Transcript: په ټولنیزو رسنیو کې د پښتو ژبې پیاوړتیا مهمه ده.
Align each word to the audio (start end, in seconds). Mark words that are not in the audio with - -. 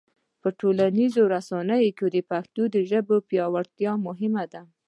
په 0.41 0.49
ټولنیزو 0.59 1.21
رسنیو 1.35 1.95
کې 1.97 2.07
د 2.15 2.17
پښتو 2.29 2.61
ژبې 2.89 3.17
پیاوړتیا 3.29 3.91
مهمه 4.07 4.43
ده. 4.53 4.61